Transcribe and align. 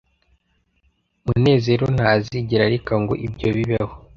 munezero 1.25 1.85
ntazigera 1.95 2.63
areka 2.67 2.93
ngo 3.01 3.13
ibyo 3.25 3.47
bibeho 3.55 3.93